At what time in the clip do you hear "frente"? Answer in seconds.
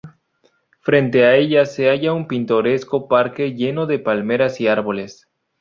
0.79-1.25